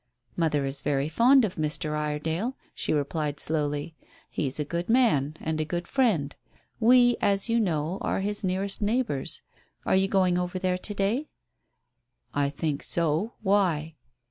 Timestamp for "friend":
5.87-6.35